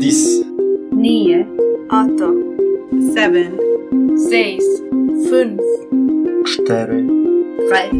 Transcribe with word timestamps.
10, 0.00 0.90
nio, 0.92 1.44
åtta, 1.88 2.30
seven, 3.14 3.58
seis, 4.28 4.62
fünf, 5.28 5.60
4, 6.66 6.86
drei, 7.68 7.90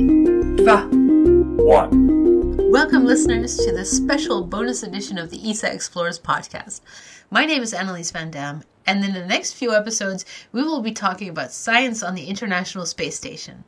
dva. 0.57 0.89
1. 0.91 2.71
Welcome, 2.71 3.05
listeners, 3.05 3.57
to 3.59 3.71
this 3.73 3.97
special 3.97 4.43
bonus 4.43 4.83
edition 4.83 5.19
of 5.19 5.31
the 5.31 5.39
ESA 5.49 5.73
Explorers 5.73 6.19
podcast. 6.19 6.81
My 7.31 7.47
name 7.47 7.63
is 7.63 7.73
Annelies 7.73 8.13
Van 8.13 8.31
Dam, 8.31 8.65
and 8.87 9.05
in 9.05 9.13
the 9.13 9.25
next 9.25 9.53
few 9.53 9.73
episodes, 9.73 10.25
we 10.51 10.63
will 10.65 10.83
be 10.83 10.93
talking 10.93 11.29
about 11.29 11.53
science 11.53 12.03
on 12.03 12.17
the 12.17 12.27
International 12.27 12.87
Space 12.87 13.17
Station. 13.17 13.63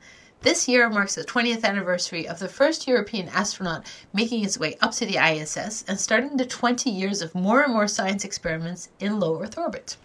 This 0.47 0.69
year 0.69 0.89
marks 0.89 1.17
the 1.17 1.25
20th 1.25 1.65
anniversary 1.65 2.29
of 2.29 2.39
the 2.39 2.47
first 2.47 2.87
European 2.87 3.29
astronaut 3.31 3.85
making 4.13 4.45
his 4.45 4.61
way 4.61 4.77
up 4.81 4.93
to 4.93 5.05
the 5.05 5.17
ISS 5.17 5.85
and 5.89 5.99
starting 5.99 6.37
the 6.37 6.47
20 6.47 6.89
years 6.89 7.21
of 7.21 7.35
more 7.35 7.63
and 7.63 7.73
more 7.73 7.89
science 7.89 8.25
experiments 8.25 8.89
in 9.01 9.19
low 9.19 9.43
Earth 9.43 9.59
orbit. 9.59 9.97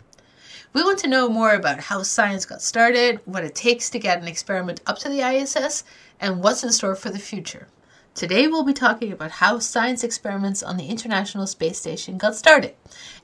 We 0.73 0.83
want 0.83 0.97
to 1.01 1.07
know 1.07 1.29
more 1.29 1.53
about 1.53 1.79
how 1.81 2.01
science 2.01 2.47
got 2.47 2.63
started, 2.63 3.19
what 3.25 3.43
it 3.43 3.53
takes 3.53 3.91
to 3.91 3.99
get 3.99 4.19
an 4.19 4.27
experiment 4.27 4.81
up 4.87 4.97
to 5.01 5.09
the 5.09 5.21
ISS, 5.21 5.83
and 6.19 6.41
what's 6.41 6.63
in 6.63 6.71
store 6.71 6.95
for 6.95 7.11
the 7.11 7.19
future. 7.19 7.67
Today 8.15 8.47
we'll 8.47 8.63
be 8.63 8.73
talking 8.73 9.11
about 9.11 9.29
how 9.29 9.59
science 9.59 10.03
experiments 10.03 10.63
on 10.63 10.75
the 10.75 10.87
International 10.87 11.45
Space 11.45 11.77
Station 11.77 12.17
got 12.17 12.35
started. 12.35 12.73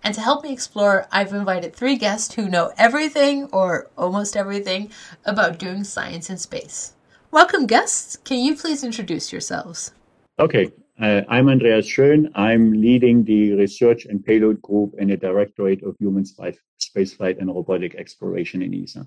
And 0.04 0.14
to 0.14 0.22
help 0.22 0.44
me 0.44 0.54
explore, 0.54 1.08
I've 1.12 1.34
invited 1.34 1.76
three 1.76 1.96
guests 1.96 2.36
who 2.36 2.48
know 2.48 2.74
everything, 2.78 3.46
or 3.52 3.90
almost 3.98 4.38
everything, 4.38 4.92
about 5.26 5.58
doing 5.58 5.84
science 5.84 6.30
in 6.30 6.38
space. 6.38 6.94
Welcome, 7.32 7.68
guests. 7.68 8.16
Can 8.16 8.40
you 8.40 8.56
please 8.56 8.86
introduce 8.86 9.34
yourselves? 9.34 9.92
Okay, 10.40 10.72
uh, 11.02 11.24
I'm 11.28 11.50
Andreas 11.50 11.86
Schön. 11.86 12.32
I'm 12.36 12.72
leading 12.72 13.26
the 13.26 13.52
research 13.54 14.06
and 14.06 14.26
payload 14.26 14.62
group 14.62 14.96
in 14.98 15.10
the 15.10 15.18
Directorate 15.18 15.84
of 15.84 15.98
Human 16.00 16.24
Space 16.24 16.58
Spaceflight 16.80 17.40
and 17.40 17.54
Robotic 17.54 17.96
Exploration 17.96 18.62
in 18.62 18.74
ESA. 18.74 19.06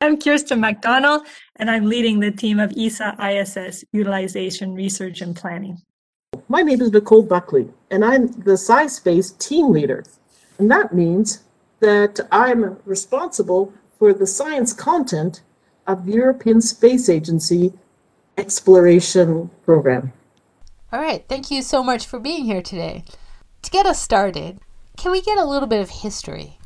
I'm 0.00 0.16
Kirsten 0.16 0.60
McDonald, 0.60 1.26
and 1.56 1.68
I'm 1.68 1.86
leading 1.86 2.20
the 2.20 2.30
team 2.30 2.60
of 2.60 2.72
ESA 2.78 3.16
ISS 3.20 3.84
Utilization 3.92 4.72
Research 4.72 5.20
and 5.20 5.34
Planning. 5.34 5.82
My 6.48 6.62
name 6.62 6.80
is 6.80 6.92
Nicole 6.92 7.22
Buckley, 7.22 7.68
and 7.90 8.04
I'm 8.04 8.28
the 8.28 8.52
SciSpace 8.52 9.36
team 9.38 9.72
leader. 9.72 10.04
And 10.60 10.70
that 10.70 10.94
means 10.94 11.42
that 11.80 12.20
I'm 12.30 12.78
responsible 12.84 13.72
for 13.98 14.12
the 14.12 14.26
science 14.26 14.72
content 14.72 15.42
of 15.86 16.06
the 16.06 16.12
European 16.12 16.60
Space 16.60 17.08
Agency 17.08 17.72
Exploration 18.38 19.50
Program. 19.64 20.12
All 20.92 21.00
right, 21.00 21.24
thank 21.28 21.50
you 21.50 21.62
so 21.62 21.82
much 21.82 22.06
for 22.06 22.18
being 22.18 22.44
here 22.44 22.62
today. 22.62 23.04
To 23.62 23.70
get 23.70 23.86
us 23.86 24.00
started, 24.00 24.60
can 24.96 25.12
we 25.12 25.20
get 25.20 25.38
a 25.38 25.44
little 25.44 25.68
bit 25.68 25.80
of 25.80 25.90
history? 25.90 26.58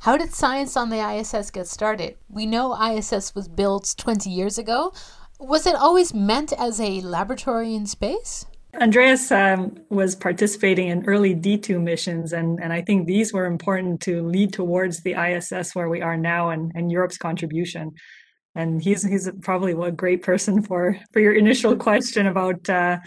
How 0.00 0.16
did 0.16 0.32
science 0.32 0.76
on 0.76 0.90
the 0.90 1.00
ISS 1.00 1.50
get 1.50 1.66
started? 1.66 2.16
We 2.28 2.46
know 2.46 2.80
ISS 2.80 3.34
was 3.34 3.48
built 3.48 3.94
20 3.98 4.30
years 4.30 4.58
ago. 4.58 4.92
Was 5.40 5.66
it 5.66 5.74
always 5.74 6.14
meant 6.14 6.52
as 6.52 6.80
a 6.80 7.00
laboratory 7.00 7.74
in 7.74 7.86
space? 7.86 8.46
Andreas 8.80 9.32
um, 9.32 9.76
was 9.88 10.14
participating 10.14 10.88
in 10.88 11.04
early 11.06 11.34
D2 11.34 11.80
missions, 11.80 12.32
and, 12.32 12.60
and 12.62 12.72
I 12.72 12.82
think 12.82 13.06
these 13.06 13.32
were 13.32 13.46
important 13.46 14.00
to 14.02 14.26
lead 14.26 14.52
towards 14.52 15.02
the 15.02 15.14
ISS 15.14 15.74
where 15.74 15.88
we 15.88 16.02
are 16.02 16.16
now 16.16 16.50
and, 16.50 16.70
and 16.74 16.92
Europe's 16.92 17.18
contribution. 17.18 17.94
And 18.58 18.82
he's 18.82 19.04
he's 19.04 19.30
probably 19.40 19.70
a 19.70 19.92
great 19.92 20.24
person 20.24 20.62
for, 20.62 20.98
for 21.12 21.20
your 21.20 21.32
initial 21.32 21.76
question 21.76 22.26
about 22.26 22.68
uh, 22.68 22.98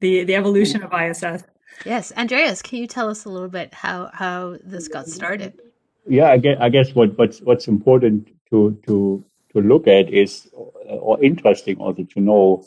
the, 0.00 0.24
the 0.24 0.34
evolution 0.34 0.82
of 0.82 0.92
ISS. 0.92 1.44
Yes, 1.86 2.12
Andreas, 2.14 2.60
can 2.60 2.78
you 2.78 2.86
tell 2.86 3.08
us 3.08 3.24
a 3.24 3.30
little 3.30 3.48
bit 3.48 3.72
how, 3.72 4.10
how 4.12 4.58
this 4.62 4.86
got 4.86 5.06
started? 5.06 5.58
Yeah, 6.06 6.28
I 6.30 6.36
guess, 6.36 6.58
I 6.60 6.68
guess 6.68 6.94
what, 6.94 7.16
what's, 7.16 7.40
what's 7.40 7.68
important 7.68 8.28
to, 8.50 8.78
to, 8.86 9.24
to 9.54 9.60
look 9.62 9.86
at 9.86 10.12
is, 10.12 10.46
or 10.52 11.24
interesting 11.24 11.78
also 11.78 12.02
to 12.04 12.20
know, 12.20 12.66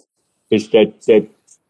is 0.50 0.70
that, 0.72 1.00
that 1.06 1.30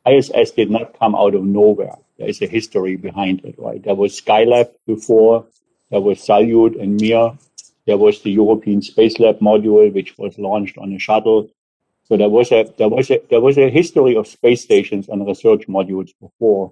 ISS 0.09 0.51
did 0.51 0.72
not 0.72 0.97
come 0.97 1.16
out 1.16 1.35
of 1.35 1.44
nowhere. 1.44 1.95
There 2.18 2.29
is 2.29 2.41
a 2.41 2.47
history 2.47 2.95
behind 2.95 3.44
it, 3.44 3.56
right? 3.57 3.84
There 3.84 3.95
was 3.95 4.22
Skylab 4.22 4.69
before, 4.88 5.47
there 5.90 6.00
was 6.00 6.19
Salyut 6.19 6.81
and 6.81 7.01
Mir, 7.01 7.38
there 7.91 7.97
was 7.97 8.22
the 8.22 8.31
European 8.31 8.79
Spacelab 8.79 9.40
module, 9.40 9.94
which 9.94 10.18
was 10.18 10.40
launched 10.40 10.78
on 10.78 10.94
a 10.94 11.00
shuttle. 11.07 11.50
So 12.06 12.16
there 12.16 12.29
was 12.29 12.50
a 12.53 12.62
there 12.78 12.88
was 12.88 13.12
a 13.12 13.18
there 13.29 13.41
was 13.41 13.57
a 13.57 13.69
history 13.69 14.16
of 14.16 14.28
space 14.28 14.62
stations 14.63 15.09
and 15.09 15.28
research 15.28 15.63
modules 15.68 16.12
before. 16.22 16.72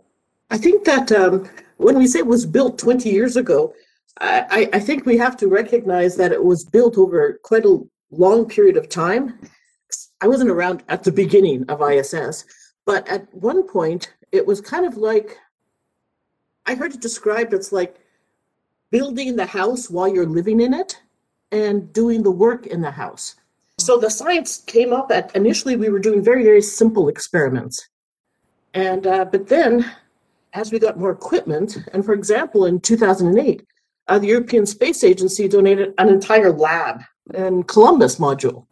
I 0.49 0.57
think 0.57 0.85
that 0.85 1.11
um, 1.11 1.49
when 1.75 1.97
we 1.97 2.07
say 2.07 2.19
it 2.19 2.33
was 2.35 2.45
built 2.45 2.79
20 2.79 3.09
years 3.09 3.35
ago, 3.35 3.73
I, 4.21 4.69
I 4.71 4.79
think 4.79 5.05
we 5.05 5.17
have 5.17 5.35
to 5.41 5.47
recognize 5.49 6.15
that 6.15 6.31
it 6.31 6.43
was 6.51 6.63
built 6.63 6.97
over 6.97 7.37
quite 7.43 7.65
a 7.65 7.81
long 8.11 8.47
period 8.47 8.77
of 8.77 8.87
time. 8.87 9.23
I 10.21 10.27
wasn't 10.27 10.51
around 10.51 10.83
at 10.87 11.03
the 11.03 11.11
beginning 11.11 11.65
of 11.67 11.81
ISS, 11.81 12.45
but 12.85 13.05
at 13.09 13.23
one 13.33 13.67
point 13.67 14.13
it 14.31 14.47
was 14.47 14.61
kind 14.61 14.85
of 14.85 14.95
like 14.95 15.37
I 16.65 16.75
heard 16.75 16.93
it 16.93 17.01
described 17.01 17.53
it's 17.53 17.73
like 17.73 17.97
building 18.89 19.35
the 19.35 19.45
house 19.45 19.89
while 19.89 20.07
you're 20.07 20.35
living 20.39 20.61
in 20.61 20.73
it 20.73 20.98
and 21.51 21.91
doing 21.93 22.23
the 22.23 22.31
work 22.31 22.67
in 22.67 22.81
the 22.81 22.91
house. 22.91 23.35
So 23.77 23.97
the 23.97 24.09
science 24.09 24.57
came 24.57 24.91
up 24.93 25.11
at 25.11 25.35
initially 25.35 25.75
we 25.75 25.89
were 25.89 25.99
doing 25.99 26.21
very 26.21 26.43
very 26.43 26.61
simple 26.61 27.07
experiments, 27.07 27.87
and 28.73 29.07
uh, 29.07 29.25
but 29.25 29.47
then 29.47 29.89
as 30.53 30.71
we 30.71 30.79
got 30.79 30.99
more 30.99 31.11
equipment, 31.11 31.77
and 31.93 32.03
for 32.03 32.13
example 32.13 32.65
in 32.65 32.79
2008, 32.79 33.65
uh, 34.07 34.19
the 34.19 34.27
European 34.27 34.65
Space 34.65 35.03
Agency 35.03 35.47
donated 35.47 35.93
an 35.97 36.09
entire 36.09 36.51
lab 36.51 37.01
and 37.33 37.67
Columbus 37.67 38.17
module. 38.17 38.65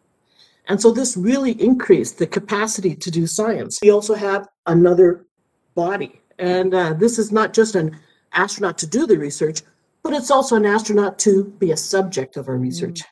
And 0.67 0.81
so 0.81 0.91
this 0.91 1.15
really 1.15 1.51
increased 1.61 2.17
the 2.17 2.27
capacity 2.27 2.95
to 2.95 3.11
do 3.11 3.27
science. 3.27 3.79
We 3.81 3.91
also 3.91 4.15
have 4.15 4.47
another 4.65 5.25
body, 5.75 6.21
and 6.39 6.73
uh, 6.73 6.93
this 6.93 7.17
is 7.17 7.31
not 7.31 7.53
just 7.53 7.75
an 7.75 7.97
astronaut 8.33 8.77
to 8.79 8.87
do 8.87 9.07
the 9.07 9.17
research, 9.17 9.61
but 10.07 10.15
it's 10.15 10.31
also 10.31 10.55
an 10.55 10.65
astronaut 10.65 11.19
to 11.19 11.43
be 11.59 11.71
a 11.71 11.77
subject 11.77 12.37
of 12.37 12.47
our 12.47 12.53
mm-hmm. 12.53 12.63
research. 12.63 13.03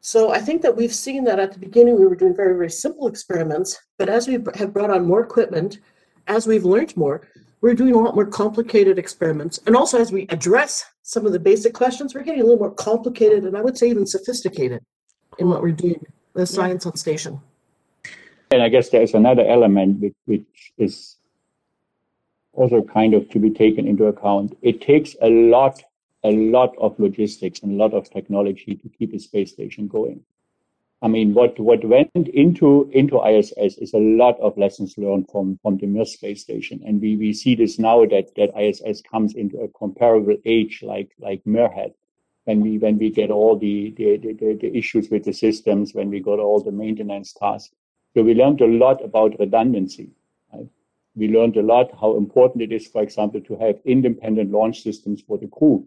So 0.00 0.32
I 0.32 0.38
think 0.38 0.62
that 0.62 0.74
we've 0.74 0.94
seen 0.94 1.24
that 1.24 1.38
at 1.38 1.52
the 1.52 1.58
beginning 1.58 2.00
we 2.00 2.06
were 2.06 2.16
doing 2.16 2.34
very, 2.34 2.54
very 2.54 2.70
simple 2.70 3.06
experiments, 3.06 3.78
but 3.98 4.08
as 4.08 4.26
we 4.26 4.38
have 4.54 4.72
brought 4.72 4.90
on 4.90 5.04
more 5.04 5.20
equipment, 5.20 5.80
as 6.28 6.46
we've 6.46 6.64
learned 6.64 6.96
more, 6.96 7.28
we're 7.60 7.74
doing 7.74 7.94
a 7.94 7.98
lot 7.98 8.14
more 8.14 8.24
complicated 8.24 8.98
experiments. 8.98 9.60
And 9.66 9.76
also 9.76 10.00
as 10.00 10.10
we 10.10 10.26
address 10.30 10.84
some 11.02 11.26
of 11.26 11.32
the 11.32 11.38
basic 11.38 11.74
questions, 11.74 12.14
we're 12.14 12.22
getting 12.22 12.40
a 12.40 12.44
little 12.44 12.58
more 12.58 12.74
complicated 12.74 13.44
and 13.44 13.54
I 13.54 13.60
would 13.60 13.76
say 13.76 13.90
even 13.90 14.06
sophisticated 14.06 14.82
in 15.38 15.50
what 15.50 15.60
we're 15.60 15.72
doing, 15.72 16.02
the 16.32 16.46
science 16.46 16.86
on 16.86 16.96
station. 16.96 17.40
And 18.50 18.62
I 18.62 18.70
guess 18.70 18.88
there's 18.88 19.12
another 19.12 19.46
element 19.46 20.00
which, 20.00 20.14
which 20.24 20.72
is 20.78 21.18
also 22.54 22.82
kind 22.82 23.12
of 23.12 23.28
to 23.30 23.38
be 23.38 23.50
taken 23.50 23.86
into 23.86 24.06
account. 24.06 24.56
It 24.62 24.80
takes 24.80 25.14
a 25.20 25.28
lot 25.28 25.82
a 26.24 26.30
lot 26.30 26.74
of 26.78 26.98
logistics 26.98 27.60
and 27.60 27.72
a 27.72 27.82
lot 27.82 27.94
of 27.94 28.10
technology 28.10 28.76
to 28.76 28.88
keep 28.88 29.12
a 29.12 29.18
space 29.18 29.52
station 29.52 29.88
going. 29.88 30.22
I 31.04 31.08
mean, 31.08 31.34
what, 31.34 31.58
what 31.58 31.84
went 31.84 32.10
into, 32.14 32.88
into 32.92 33.20
ISS 33.24 33.76
is 33.78 33.92
a 33.92 33.98
lot 33.98 34.38
of 34.38 34.56
lessons 34.56 34.96
learned 34.96 35.28
from, 35.32 35.58
from 35.60 35.78
the 35.78 35.86
Mir 35.86 36.04
space 36.04 36.42
station. 36.42 36.80
And 36.86 37.00
we, 37.00 37.16
we 37.16 37.32
see 37.32 37.56
this 37.56 37.76
now 37.80 38.06
that, 38.06 38.32
that 38.36 38.56
ISS 38.56 39.02
comes 39.02 39.34
into 39.34 39.58
a 39.58 39.68
comparable 39.76 40.36
age 40.44 40.80
like, 40.84 41.10
like 41.18 41.44
Mir 41.44 41.68
had. 41.68 41.92
When 42.44 42.60
we, 42.60 42.78
when 42.78 42.98
we 42.98 43.10
get 43.10 43.32
all 43.32 43.58
the, 43.58 43.92
the, 43.96 44.16
the, 44.16 44.58
the 44.60 44.76
issues 44.76 45.10
with 45.10 45.24
the 45.24 45.32
systems, 45.32 45.92
when 45.92 46.08
we 46.08 46.20
got 46.20 46.38
all 46.38 46.62
the 46.62 46.72
maintenance 46.72 47.32
tasks. 47.32 47.74
So 48.14 48.22
we 48.22 48.34
learned 48.34 48.60
a 48.60 48.66
lot 48.66 49.04
about 49.04 49.38
redundancy. 49.40 50.10
Right? 50.52 50.68
We 51.16 51.28
learned 51.28 51.56
a 51.56 51.62
lot 51.62 51.90
how 52.00 52.16
important 52.16 52.62
it 52.62 52.72
is, 52.72 52.86
for 52.86 53.02
example, 53.02 53.40
to 53.40 53.56
have 53.56 53.80
independent 53.84 54.52
launch 54.52 54.82
systems 54.82 55.20
for 55.20 55.36
the 55.36 55.48
crew 55.48 55.86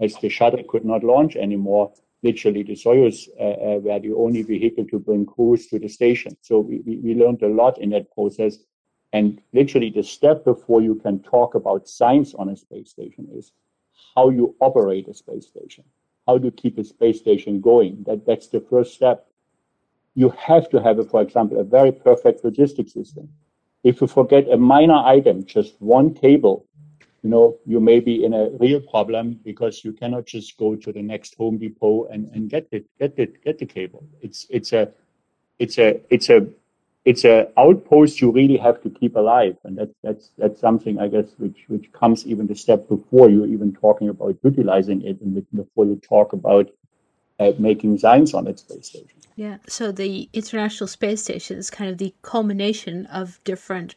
as 0.00 0.16
the 0.16 0.28
shuttle 0.28 0.64
could 0.68 0.84
not 0.84 1.04
launch 1.04 1.36
anymore. 1.36 1.92
Literally, 2.22 2.62
the 2.62 2.74
Soyuz 2.74 3.28
uh, 3.38 3.42
uh, 3.42 3.78
were 3.78 3.98
the 3.98 4.12
only 4.12 4.42
vehicle 4.42 4.84
to 4.86 4.98
bring 4.98 5.24
crews 5.26 5.66
to 5.68 5.78
the 5.78 5.88
station. 5.88 6.36
So 6.42 6.58
we, 6.60 6.80
we, 6.80 7.14
learned 7.14 7.42
a 7.42 7.48
lot 7.48 7.78
in 7.78 7.90
that 7.90 8.12
process. 8.12 8.58
And 9.12 9.40
literally, 9.52 9.90
the 9.90 10.02
step 10.02 10.44
before 10.44 10.82
you 10.82 10.94
can 10.96 11.20
talk 11.20 11.54
about 11.54 11.88
science 11.88 12.34
on 12.34 12.48
a 12.50 12.56
space 12.56 12.90
station 12.90 13.28
is 13.34 13.52
how 14.14 14.30
you 14.30 14.54
operate 14.60 15.08
a 15.08 15.14
space 15.14 15.46
station, 15.46 15.84
how 16.26 16.38
to 16.38 16.50
keep 16.50 16.78
a 16.78 16.84
space 16.84 17.18
station 17.18 17.60
going. 17.60 18.04
That, 18.06 18.26
that's 18.26 18.48
the 18.48 18.60
first 18.60 18.94
step. 18.94 19.26
You 20.14 20.30
have 20.30 20.68
to 20.70 20.82
have, 20.82 20.98
a, 20.98 21.04
for 21.04 21.22
example, 21.22 21.58
a 21.58 21.64
very 21.64 21.92
perfect 21.92 22.44
logistics 22.44 22.92
system. 22.92 23.28
If 23.82 24.02
you 24.02 24.06
forget 24.06 24.50
a 24.50 24.58
minor 24.58 25.02
item, 25.06 25.46
just 25.46 25.80
one 25.80 26.12
cable, 26.12 26.66
you 27.22 27.30
know, 27.30 27.58
you 27.66 27.80
may 27.80 28.00
be 28.00 28.24
in 28.24 28.32
a 28.32 28.50
real 28.58 28.80
problem 28.80 29.38
because 29.44 29.84
you 29.84 29.92
cannot 29.92 30.26
just 30.26 30.56
go 30.56 30.74
to 30.76 30.92
the 30.92 31.02
next 31.02 31.34
Home 31.36 31.58
Depot 31.58 32.06
and, 32.06 32.30
and 32.34 32.48
get 32.48 32.66
it, 32.72 32.86
get 32.98 33.14
it, 33.18 33.44
get 33.44 33.58
the 33.58 33.66
cable. 33.66 34.04
It's 34.20 34.46
it's 34.50 34.72
a 34.72 34.90
it's 35.58 35.78
a 35.78 36.00
it's 36.08 36.30
a 36.30 36.46
it's 37.04 37.24
a 37.24 37.48
outpost 37.58 38.20
you 38.20 38.30
really 38.30 38.56
have 38.56 38.82
to 38.82 38.90
keep 38.90 39.16
alive, 39.16 39.56
and 39.64 39.78
that's 39.78 39.94
that's 40.02 40.30
that's 40.38 40.60
something 40.60 40.98
I 40.98 41.08
guess 41.08 41.26
which 41.38 41.64
which 41.68 41.92
comes 41.92 42.26
even 42.26 42.46
the 42.46 42.54
step 42.54 42.88
before 42.88 43.28
you're 43.30 43.46
even 43.46 43.72
talking 43.72 44.08
about 44.08 44.36
utilizing 44.42 45.02
it, 45.02 45.20
and 45.20 45.34
before 45.54 45.86
you 45.86 45.96
talk 45.96 46.32
about 46.32 46.70
uh, 47.38 47.52
making 47.58 47.98
science 47.98 48.34
on 48.34 48.46
its 48.46 48.62
space 48.62 48.88
station. 48.88 49.18
Yeah. 49.34 49.56
So 49.66 49.90
the 49.90 50.28
International 50.34 50.86
Space 50.86 51.22
Station 51.22 51.56
is 51.56 51.70
kind 51.70 51.90
of 51.90 51.96
the 51.96 52.14
culmination 52.20 53.06
of 53.06 53.42
different, 53.44 53.94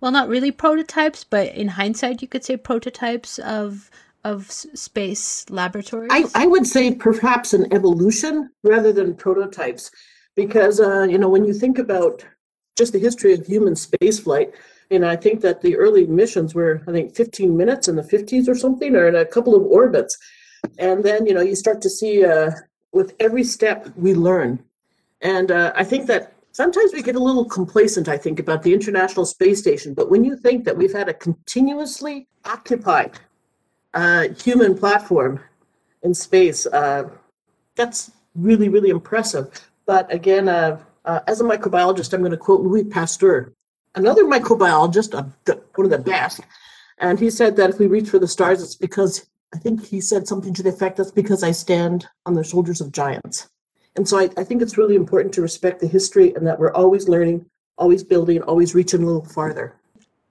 well, 0.00 0.12
not 0.12 0.28
really 0.28 0.50
prototypes, 0.50 1.24
but 1.24 1.54
in 1.54 1.68
hindsight, 1.68 2.22
you 2.22 2.28
could 2.28 2.44
say 2.44 2.56
prototypes 2.56 3.38
of 3.38 3.90
of 4.24 4.50
space 4.50 5.48
laboratories. 5.48 6.10
I, 6.12 6.24
I 6.34 6.46
would 6.46 6.66
say 6.66 6.94
perhaps 6.94 7.54
an 7.54 7.72
evolution 7.72 8.50
rather 8.62 8.92
than 8.92 9.14
prototypes, 9.14 9.90
because 10.34 10.80
uh, 10.80 11.04
you 11.04 11.18
know 11.18 11.28
when 11.28 11.44
you 11.44 11.54
think 11.54 11.78
about 11.78 12.24
just 12.76 12.92
the 12.92 12.98
history 12.98 13.32
of 13.32 13.46
human 13.46 13.74
spaceflight, 13.74 14.52
and 14.90 15.04
I 15.04 15.16
think 15.16 15.40
that 15.40 15.62
the 15.62 15.76
early 15.76 16.06
missions 16.06 16.54
were 16.54 16.82
I 16.86 16.92
think 16.92 17.14
15 17.14 17.56
minutes 17.56 17.88
in 17.88 17.96
the 17.96 18.02
50s 18.02 18.48
or 18.48 18.54
something, 18.54 18.94
or 18.94 19.08
in 19.08 19.16
a 19.16 19.24
couple 19.24 19.54
of 19.54 19.62
orbits, 19.62 20.16
and 20.78 21.04
then 21.04 21.26
you 21.26 21.34
know 21.34 21.42
you 21.42 21.56
start 21.56 21.80
to 21.82 21.90
see 21.90 22.24
uh, 22.24 22.50
with 22.92 23.14
every 23.18 23.44
step 23.44 23.88
we 23.96 24.14
learn, 24.14 24.62
and 25.20 25.50
uh, 25.50 25.72
I 25.74 25.84
think 25.84 26.06
that 26.06 26.32
sometimes 26.58 26.92
we 26.92 27.02
get 27.02 27.14
a 27.14 27.26
little 27.28 27.44
complacent. 27.44 28.08
I 28.08 28.18
think 28.18 28.40
about 28.40 28.64
the 28.64 28.74
International 28.74 29.24
Space 29.24 29.60
Station, 29.60 29.94
but 29.94 30.10
when 30.10 30.24
you 30.24 30.36
think 30.36 30.64
that 30.64 30.76
we've 30.76 30.92
had 30.92 31.08
a 31.08 31.14
continuously 31.14 32.26
occupied 32.44 33.12
uh, 33.94 34.24
human 34.44 34.76
platform 34.76 35.40
in 36.02 36.12
space, 36.12 36.66
uh, 36.66 37.04
that's 37.76 38.10
really 38.34 38.68
really 38.68 38.90
impressive. 38.90 39.44
But 39.86 40.12
again, 40.12 40.48
uh, 40.48 40.82
uh, 41.04 41.20
as 41.28 41.40
a 41.40 41.44
microbiologist, 41.44 42.12
I'm 42.12 42.24
going 42.26 42.38
to 42.38 42.44
quote 42.46 42.62
Louis 42.62 42.84
Pasteur, 42.84 43.52
another 43.94 44.24
microbiologist, 44.24 45.14
one 45.14 45.84
of 45.84 45.90
the 45.90 46.04
best, 46.14 46.40
and 46.98 47.20
he 47.20 47.30
said 47.30 47.54
that 47.56 47.70
if 47.70 47.78
we 47.78 47.86
reach 47.86 48.10
for 48.10 48.18
the 48.18 48.34
stars, 48.36 48.60
it's 48.60 48.74
because 48.74 49.26
I 49.54 49.58
think 49.58 49.86
he 49.86 50.00
said 50.00 50.26
something 50.26 50.54
to 50.54 50.64
the 50.64 50.70
effect 50.70 50.96
that's 50.96 51.12
because 51.12 51.44
I 51.44 51.52
stand 51.52 52.08
on 52.26 52.34
the 52.34 52.42
shoulders 52.42 52.80
of 52.80 52.90
giants. 52.90 53.48
And 53.98 54.08
so 54.08 54.16
I, 54.16 54.30
I 54.36 54.44
think 54.44 54.62
it's 54.62 54.78
really 54.78 54.94
important 54.94 55.34
to 55.34 55.42
respect 55.42 55.80
the 55.80 55.88
history 55.88 56.32
and 56.36 56.46
that 56.46 56.56
we're 56.56 56.72
always 56.72 57.08
learning, 57.08 57.44
always 57.78 58.04
building, 58.04 58.40
always 58.42 58.72
reaching 58.72 59.02
a 59.02 59.06
little 59.06 59.24
farther. 59.24 59.74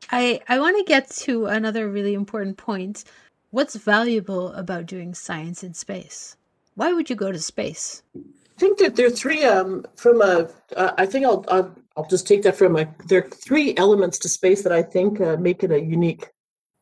I, 0.09 0.39
I 0.47 0.57
want 0.57 0.77
to 0.77 0.85
get 0.85 1.09
to 1.27 1.47
another 1.47 1.89
really 1.89 2.13
important 2.13 2.55
point. 2.55 3.03
What's 3.51 3.75
valuable 3.75 4.53
about 4.53 4.85
doing 4.85 5.13
science 5.13 5.65
in 5.65 5.73
space? 5.73 6.37
Why 6.75 6.93
would 6.93 7.09
you 7.09 7.17
go 7.17 7.29
to 7.29 7.39
space? 7.39 8.03
I 8.15 8.21
think 8.57 8.77
that 8.77 8.95
there 8.95 9.07
are 9.07 9.09
three 9.09 9.43
um, 9.43 9.85
from 9.97 10.21
a. 10.21 10.49
Uh, 10.73 10.93
I 10.97 11.05
think 11.05 11.25
I'll, 11.25 11.43
I'll, 11.49 11.75
I'll 11.97 12.07
just 12.07 12.25
take 12.25 12.43
that 12.43 12.55
from 12.55 12.77
a. 12.77 12.87
There 13.07 13.25
are 13.25 13.29
three 13.29 13.75
elements 13.75 14.17
to 14.19 14.29
space 14.29 14.63
that 14.63 14.71
I 14.71 14.81
think 14.81 15.19
uh, 15.19 15.35
make 15.35 15.61
it 15.65 15.71
a 15.71 15.81
unique 15.81 16.29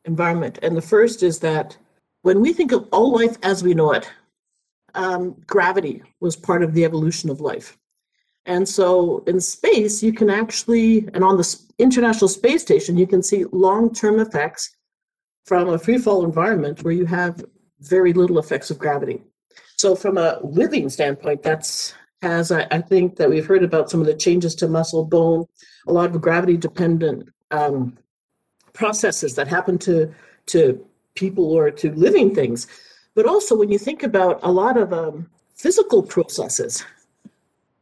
environment, 0.04 0.60
and 0.62 0.76
the 0.76 0.82
first 0.82 1.24
is 1.24 1.40
that 1.40 1.76
when 2.22 2.40
we 2.40 2.52
think 2.52 2.70
of 2.70 2.88
all 2.92 3.10
life 3.10 3.38
as 3.42 3.64
we 3.64 3.74
know 3.74 3.90
it, 3.92 4.08
um, 4.96 5.36
gravity 5.46 6.02
was 6.20 6.36
part 6.36 6.62
of 6.62 6.74
the 6.74 6.84
evolution 6.84 7.30
of 7.30 7.40
life. 7.40 7.78
And 8.46 8.68
so 8.68 9.24
in 9.26 9.40
space, 9.40 10.02
you 10.02 10.12
can 10.12 10.30
actually, 10.30 11.08
and 11.14 11.22
on 11.24 11.36
the 11.36 11.60
International 11.78 12.28
Space 12.28 12.62
Station, 12.62 12.96
you 12.96 13.06
can 13.06 13.22
see 13.22 13.44
long 13.52 13.92
term 13.92 14.20
effects 14.20 14.74
from 15.44 15.68
a 15.68 15.78
free 15.78 15.98
fall 15.98 16.24
environment 16.24 16.82
where 16.82 16.94
you 16.94 17.06
have 17.06 17.44
very 17.80 18.12
little 18.12 18.38
effects 18.38 18.70
of 18.70 18.78
gravity. 18.78 19.22
So, 19.76 19.94
from 19.94 20.16
a 20.16 20.40
living 20.42 20.88
standpoint, 20.88 21.42
that's 21.42 21.94
as 22.22 22.50
I, 22.50 22.66
I 22.70 22.80
think 22.80 23.16
that 23.16 23.28
we've 23.28 23.46
heard 23.46 23.62
about 23.62 23.90
some 23.90 24.00
of 24.00 24.06
the 24.06 24.14
changes 24.14 24.54
to 24.56 24.68
muscle, 24.68 25.04
bone, 25.04 25.46
a 25.86 25.92
lot 25.92 26.14
of 26.14 26.20
gravity 26.20 26.56
dependent 26.56 27.28
um, 27.50 27.98
processes 28.72 29.34
that 29.34 29.48
happen 29.48 29.78
to 29.78 30.12
to 30.46 30.84
people 31.14 31.52
or 31.52 31.70
to 31.70 31.92
living 31.92 32.34
things. 32.34 32.66
But 33.16 33.26
also, 33.26 33.56
when 33.56 33.72
you 33.72 33.78
think 33.78 34.02
about 34.02 34.40
a 34.42 34.52
lot 34.52 34.76
of 34.76 34.92
um, 34.92 35.30
physical 35.54 36.02
processes, 36.02 36.84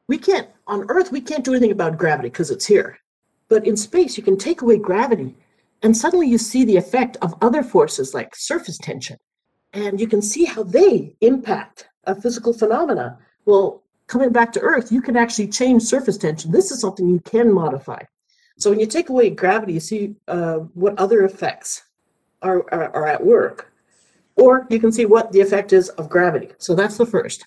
we 0.06 0.16
can't, 0.16 0.48
on 0.69 0.88
Earth, 0.88 1.10
we 1.10 1.20
can't 1.20 1.44
do 1.44 1.50
anything 1.52 1.72
about 1.72 1.98
gravity 1.98 2.28
because 2.28 2.52
it's 2.52 2.64
here. 2.64 3.00
But 3.48 3.66
in 3.66 3.76
space, 3.76 4.16
you 4.16 4.22
can 4.22 4.38
take 4.38 4.62
away 4.62 4.78
gravity, 4.78 5.34
and 5.82 5.96
suddenly 5.96 6.28
you 6.28 6.38
see 6.38 6.64
the 6.64 6.76
effect 6.76 7.16
of 7.20 7.34
other 7.42 7.64
forces 7.64 8.14
like 8.14 8.36
surface 8.36 8.78
tension. 8.78 9.19
And 9.72 10.00
you 10.00 10.06
can 10.06 10.22
see 10.22 10.44
how 10.44 10.62
they 10.62 11.16
impact 11.20 11.88
a 12.04 12.14
physical 12.14 12.52
phenomena. 12.52 13.19
Well, 13.44 13.82
coming 14.06 14.31
back 14.31 14.52
to 14.52 14.60
Earth, 14.60 14.92
you 14.92 15.02
can 15.02 15.16
actually 15.16 15.48
change 15.48 15.82
surface 15.82 16.16
tension. 16.16 16.52
This 16.52 16.70
is 16.70 16.81
something 16.81 17.08
you 17.08 17.19
can 17.20 17.52
modify. 17.52 18.02
So 18.56 18.70
when 18.70 18.78
you 18.78 18.86
take 18.86 19.08
away 19.08 19.31
gravity, 19.31 19.72
you 19.72 19.81
see 19.81 20.14
uh, 20.28 20.58
what 20.75 20.96
other 20.96 21.25
effects 21.25 21.82
are, 22.40 22.64
are, 22.72 22.94
are 22.94 23.06
at 23.08 23.26
work. 23.26 23.72
Or 24.36 24.66
you 24.69 24.81
can 24.81 24.92
see 24.92 25.06
what 25.06 25.32
the 25.32 25.40
effect 25.40 25.72
is 25.72 25.88
of 25.90 26.08
gravity. 26.08 26.50
So 26.58 26.75
that's 26.75 26.96
the 26.96 27.06
first. 27.06 27.46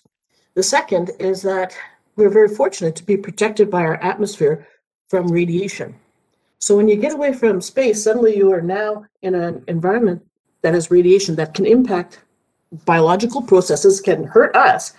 The 0.54 0.62
second 0.62 1.10
is 1.18 1.42
that 1.42 1.76
we're 2.16 2.30
very 2.30 2.48
fortunate 2.48 2.96
to 2.96 3.04
be 3.04 3.16
protected 3.16 3.70
by 3.70 3.82
our 3.82 3.96
atmosphere 3.96 4.66
from 5.08 5.30
radiation. 5.30 5.94
So 6.58 6.76
when 6.76 6.88
you 6.88 6.96
get 6.96 7.12
away 7.12 7.32
from 7.32 7.60
space, 7.60 8.02
suddenly 8.02 8.36
you 8.36 8.52
are 8.52 8.60
now 8.60 9.06
in 9.22 9.34
an 9.34 9.64
environment 9.68 10.26
that 10.62 10.74
has 10.74 10.90
radiation 10.90 11.36
that 11.36 11.54
can 11.54 11.66
impact 11.66 12.20
biological 12.84 13.42
processes, 13.42 14.00
can 14.00 14.24
hurt 14.24 14.56
us, 14.56 14.94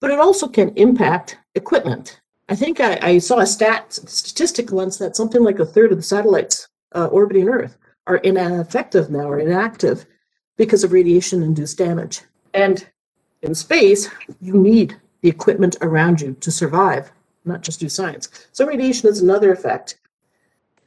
but 0.00 0.10
it 0.10 0.18
also 0.18 0.48
can 0.48 0.70
impact 0.76 1.38
equipment. 1.54 2.20
I 2.48 2.54
think 2.54 2.80
I, 2.80 2.98
I 3.00 3.18
saw 3.18 3.38
a 3.38 3.46
stat 3.46 3.92
statistic 3.92 4.70
once 4.72 4.98
that 4.98 5.16
something 5.16 5.42
like 5.42 5.58
a 5.58 5.66
third 5.66 5.92
of 5.92 5.98
the 5.98 6.02
satellites 6.02 6.68
uh, 6.94 7.06
orbiting 7.06 7.48
Earth 7.48 7.76
are 8.06 8.16
ineffective 8.16 9.10
now 9.10 9.28
or 9.30 9.38
inactive 9.38 10.06
because 10.56 10.84
of 10.84 10.92
radiation 10.92 11.42
induced 11.42 11.78
damage. 11.78 12.22
And 12.52 12.86
in 13.42 13.54
space, 13.54 14.08
you 14.40 14.54
need 14.54 14.96
the 15.20 15.28
equipment 15.28 15.76
around 15.80 16.20
you 16.20 16.34
to 16.40 16.50
survive, 16.50 17.10
not 17.44 17.62
just 17.62 17.80
do 17.80 17.88
science. 17.88 18.28
So, 18.52 18.66
radiation 18.66 19.08
is 19.08 19.20
another 19.20 19.52
effect. 19.52 19.98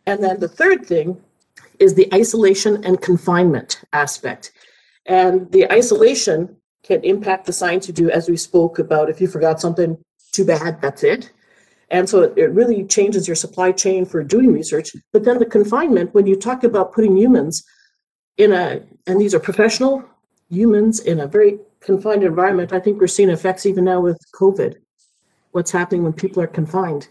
And 0.06 0.24
then 0.24 0.40
the 0.40 0.48
third 0.48 0.86
thing 0.86 1.22
is 1.80 1.94
the 1.94 2.12
isolation 2.14 2.84
and 2.86 3.02
confinement 3.02 3.82
aspect. 3.94 4.54
And 5.06 5.52
the 5.52 5.72
isolation 5.72 6.56
can 6.84 7.04
impact 7.04 7.46
the 7.46 7.54
science 7.54 7.88
you 7.88 7.94
do, 7.94 8.10
as 8.10 8.30
we 8.30 8.38
spoke 8.38 8.80
about. 8.80 9.10
If 9.10 9.20
you 9.20 9.28
forgot 9.28 9.60
something, 9.60 9.98
too 10.32 10.46
bad, 10.46 10.82
that's 10.82 11.04
it. 11.04 11.32
And 11.90 12.08
so 12.10 12.24
it, 12.24 12.52
really 12.52 12.84
changes 12.84 13.28
your 13.28 13.36
supply 13.36 13.72
chain 13.72 14.06
for 14.06 14.24
doing 14.24 14.52
research. 14.52 14.96
But 15.14 15.24
then 15.24 15.40
the 15.40 15.46
confinement, 15.46 16.14
when 16.14 16.28
you 16.28 16.36
talk 16.36 16.64
about 16.64 16.94
putting 16.94 17.16
humans 17.18 17.64
in 18.38 18.54
a, 18.54 18.82
and 19.08 19.20
these 19.20 19.34
are 19.34 19.40
professional 19.40 20.04
humans 20.50 21.00
in 21.02 21.20
a 21.20 21.28
very 21.28 21.60
confined 21.80 22.24
environment, 22.24 22.74
I 22.74 22.80
think 22.80 23.00
we're 23.00 23.08
seeing 23.08 23.30
effects 23.30 23.66
even 23.66 23.86
now 23.86 24.00
with 24.00 24.20
COVID. 24.34 24.76
What's 25.52 25.72
happening 25.72 26.04
when 26.04 26.14
people 26.14 26.42
are 26.44 26.48
confined, 26.48 27.08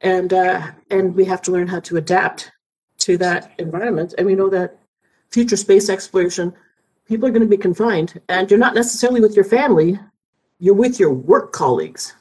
and 0.00 0.32
uh, 0.32 0.70
and 0.90 1.14
we 1.14 1.24
have 1.24 1.42
to 1.42 1.52
learn 1.52 1.66
how 1.66 1.80
to 1.80 1.96
adapt 1.96 2.50
to 2.98 3.18
that 3.18 3.52
environment. 3.58 4.14
And 4.16 4.26
we 4.26 4.34
know 4.34 4.48
that 4.50 4.78
future 5.30 5.56
space 5.56 5.88
exploration, 5.88 6.54
people 7.06 7.28
are 7.28 7.32
going 7.32 7.42
to 7.42 7.48
be 7.48 7.56
confined, 7.56 8.20
and 8.28 8.50
you're 8.50 8.60
not 8.66 8.74
necessarily 8.74 9.20
with 9.20 9.36
your 9.36 9.44
family; 9.44 9.98
you're 10.60 10.74
with 10.74 10.98
your 10.98 11.12
work 11.12 11.52
colleagues 11.52 12.14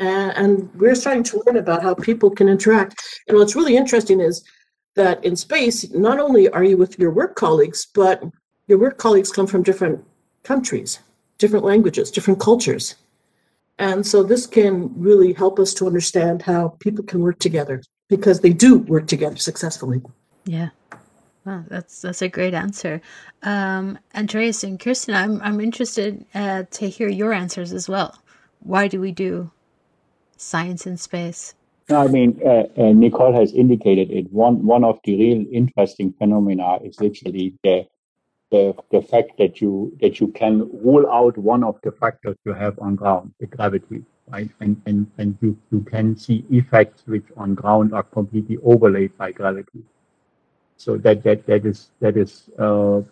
and, 0.00 0.32
and 0.36 0.74
we're 0.74 0.94
starting 0.94 1.22
to 1.22 1.42
learn 1.46 1.58
about 1.58 1.82
how 1.82 1.94
people 1.94 2.30
can 2.30 2.48
interact. 2.48 3.20
And 3.28 3.36
what's 3.36 3.54
really 3.54 3.76
interesting 3.76 4.20
is 4.20 4.42
that 4.94 5.24
in 5.24 5.36
space, 5.36 5.88
not 5.90 6.18
only 6.18 6.48
are 6.48 6.64
you 6.64 6.76
with 6.76 6.98
your 6.98 7.10
work 7.10 7.36
colleagues, 7.36 7.86
but 7.94 8.22
your 8.66 8.78
work 8.78 8.98
colleagues 8.98 9.32
come 9.32 9.46
from 9.46 9.62
different 9.62 10.04
countries, 10.42 10.98
different 11.38 11.64
languages, 11.64 12.10
different 12.10 12.40
cultures. 12.40 12.96
And 13.78 14.06
so 14.06 14.22
this 14.22 14.46
can 14.46 14.92
really 15.00 15.32
help 15.32 15.58
us 15.58 15.72
to 15.74 15.86
understand 15.86 16.42
how 16.42 16.76
people 16.80 17.04
can 17.04 17.20
work 17.20 17.38
together 17.38 17.82
because 18.08 18.40
they 18.40 18.52
do 18.52 18.78
work 18.78 19.06
together 19.06 19.36
successfully. 19.36 20.02
Yeah. 20.44 20.70
Wow, 21.46 21.64
that's 21.68 22.02
that's 22.02 22.20
a 22.20 22.28
great 22.28 22.52
answer. 22.52 23.00
Um, 23.42 23.98
Andreas 24.14 24.62
and 24.62 24.78
Kirsten, 24.78 25.14
I'm 25.14 25.40
I'm 25.40 25.60
interested 25.60 26.26
uh, 26.34 26.64
to 26.70 26.88
hear 26.88 27.08
your 27.08 27.32
answers 27.32 27.72
as 27.72 27.88
well. 27.88 28.18
Why 28.60 28.88
do 28.88 29.00
we 29.00 29.10
do 29.10 29.50
science 30.36 30.86
in 30.86 30.98
space? 30.98 31.54
I 31.96 32.06
mean, 32.08 32.40
uh, 32.44 32.64
uh, 32.76 32.92
Nicole 32.92 33.32
has 33.32 33.52
indicated 33.52 34.10
it. 34.10 34.32
One 34.32 34.64
one 34.64 34.84
of 34.84 34.98
the 35.04 35.16
real 35.16 35.44
interesting 35.52 36.12
phenomena 36.18 36.78
is 36.84 37.00
literally 37.00 37.54
the, 37.62 37.86
the 38.50 38.74
the 38.90 39.02
fact 39.02 39.38
that 39.38 39.60
you 39.60 39.96
that 40.00 40.20
you 40.20 40.28
can 40.28 40.70
rule 40.82 41.10
out 41.10 41.36
one 41.38 41.64
of 41.64 41.80
the 41.82 41.92
factors 41.92 42.36
you 42.44 42.52
have 42.52 42.78
on 42.78 42.96
ground, 42.96 43.32
the 43.40 43.46
gravity, 43.46 44.04
right? 44.28 44.50
And 44.60 44.80
and 44.86 45.10
and 45.18 45.38
you 45.40 45.56
you 45.72 45.80
can 45.82 46.16
see 46.16 46.44
effects 46.50 47.02
which 47.06 47.26
on 47.36 47.54
ground 47.54 47.94
are 47.94 48.04
completely 48.04 48.58
overlaid 48.62 49.16
by 49.18 49.32
gravity. 49.32 49.82
So 50.76 50.96
that 50.98 51.22
that 51.24 51.46
that 51.46 51.66
is 51.66 51.90
that 52.00 52.16
is 52.16 52.50
uh, 52.58 53.02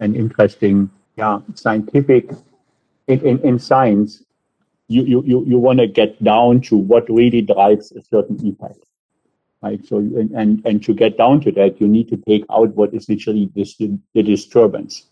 an 0.00 0.14
interesting, 0.14 0.90
yeah, 1.16 1.40
scientific. 1.54 2.30
In, 3.08 3.20
in, 3.24 3.38
in 3.40 3.58
science, 3.60 4.24
you, 4.88 5.02
you, 5.04 5.22
you, 5.26 5.44
you 5.46 5.58
want 5.58 5.78
to 5.80 5.86
get 5.86 6.22
down 6.22 6.60
to 6.62 6.76
what 6.76 7.08
really 7.08 7.42
drives 7.42 7.92
a 7.92 8.02
certain 8.02 8.36
effect. 8.46 8.78
right? 9.62 9.84
So, 9.86 9.98
and, 9.98 10.30
and, 10.32 10.62
and 10.64 10.82
to 10.84 10.94
get 10.94 11.18
down 11.18 11.40
to 11.42 11.52
that, 11.52 11.80
you 11.80 11.88
need 11.88 12.08
to 12.08 12.16
take 12.16 12.44
out 12.50 12.74
what 12.74 12.94
is 12.94 13.08
literally 13.08 13.50
this, 13.54 13.76
the 13.76 14.22
disturbance. 14.22 15.06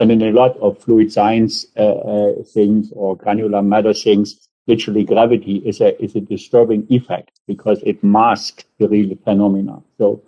And 0.00 0.10
in 0.10 0.22
a 0.22 0.32
lot 0.32 0.56
of 0.58 0.82
fluid 0.82 1.12
science 1.12 1.66
uh, 1.76 1.82
uh, 1.82 2.42
things 2.42 2.92
or 2.94 3.16
granular 3.16 3.62
matter 3.62 3.94
things, 3.94 4.48
literally 4.66 5.04
gravity 5.04 5.56
is 5.64 5.80
a 5.80 6.00
is 6.02 6.16
a 6.16 6.20
disturbing 6.20 6.86
effect 6.90 7.40
because 7.46 7.80
it 7.84 8.02
masks 8.02 8.64
the 8.78 8.88
real 8.88 9.16
phenomena. 9.24 9.80
So 9.98 10.22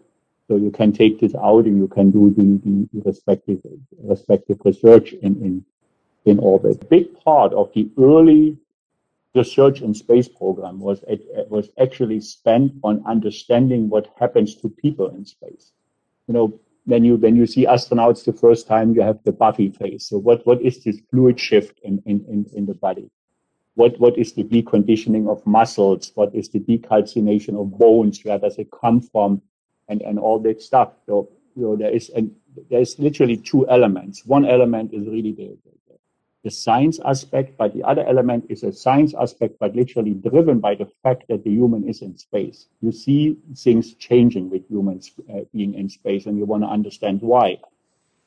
so 0.49 0.57
you 0.57 0.71
can 0.71 0.93
take 0.93 1.21
this 1.21 1.35
out 1.35 1.65
and 1.65 1.79
you 1.79 1.89
can 1.89 2.11
do 2.11 2.31
the, 2.37 2.89
the 2.93 3.03
respective 3.05 3.61
respective 4.03 4.59
research 4.65 5.13
in, 5.13 5.35
in 5.43 5.65
in 6.25 6.39
orbit. 6.39 6.83
A 6.83 6.87
big 6.87 7.19
part 7.25 7.53
of 7.53 7.73
the 7.75 7.91
early 7.99 8.57
research 9.35 9.81
and 9.81 9.97
space 9.97 10.29
program 10.29 10.79
was 10.81 11.05
it, 11.09 11.23
was 11.51 11.71
actually 11.81 12.21
spent 12.21 12.73
on 12.83 13.03
understanding 13.07 13.89
what 13.89 14.13
happens 14.19 14.55
to 14.57 14.69
people 14.69 15.09
in 15.11 15.25
space. 15.25 15.73
You 16.29 16.35
know, 16.35 16.61
when 16.85 17.05
you 17.05 17.17
when 17.17 17.37
you 17.37 17.47
see 17.47 17.67
astronauts 17.67 18.25
the 18.25 18.33
first 18.33 18.67
time, 18.67 18.95
you 18.95 19.03
have 19.03 19.19
the 19.25 19.33
puffy 19.33 19.71
face. 19.71 20.07
So 20.09 20.19
what 20.19 20.47
what 20.47 20.63
is 20.63 20.83
this 20.85 21.01
fluid 21.11 21.39
shift 21.41 21.81
in 21.83 22.03
in 22.07 22.25
in, 22.29 22.47
in 22.55 22.67
the 22.67 22.75
body? 22.75 23.11
What 23.75 23.99
what 23.99 24.17
is 24.17 24.33
the 24.33 24.45
deconditioning 24.45 25.29
of 25.29 25.45
muscles? 25.47 26.13
What 26.15 26.35
is 26.35 26.49
the 26.49 26.61
decalcination 26.61 27.61
of 27.61 27.77
bones? 27.79 28.21
Where 28.25 28.39
does 28.39 28.59
it 28.59 28.69
come 28.71 29.01
from? 29.01 29.43
And 29.89 30.03
and 30.03 30.19
all 30.19 30.39
that 30.41 30.63
stuff. 30.63 30.93
So 31.07 31.29
you 31.57 31.63
know 31.63 31.77
there 31.77 31.91
is 31.91 32.11
and 32.11 32.35
there 32.71 32.81
is 32.81 32.99
literally 32.99 33.37
two 33.37 33.69
elements. 33.69 34.25
One 34.25 34.45
element 34.45 34.95
is 34.95 35.07
really 35.07 35.33
the, 35.33 35.59
the 36.45 36.51
science 36.51 37.01
aspect, 37.05 37.57
but 37.57 37.73
the 37.73 37.83
other 37.83 38.07
element 38.07 38.45
is 38.51 38.63
a 38.63 38.73
science 38.73 39.15
aspect, 39.19 39.59
but 39.59 39.75
literally 39.75 40.13
driven 40.13 40.61
by 40.61 40.75
the 40.75 40.87
fact 41.03 41.25
that 41.29 41.43
the 41.43 41.51
human 41.51 41.89
is 41.89 42.03
in 42.03 42.17
space. 42.19 42.67
You 42.83 42.93
see 42.93 43.37
things 43.57 43.95
changing 43.95 44.51
with 44.51 44.69
humans 44.69 45.11
uh, 45.33 45.41
being 45.55 45.75
in 45.75 45.89
space, 45.89 46.27
and 46.27 46.37
you 46.37 46.45
want 46.45 46.63
to 46.63 46.69
understand 46.69 47.23
why. 47.23 47.59